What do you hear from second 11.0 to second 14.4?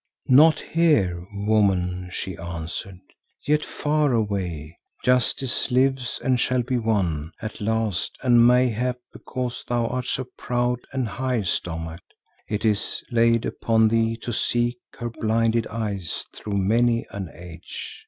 high stomached, it is laid upon thee to